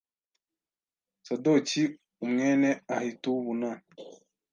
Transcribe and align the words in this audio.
Sadoki 1.25 1.83
u 2.23 2.25
mwene 2.31 2.69
Ahitubu 2.95 3.51
na 3.59 3.71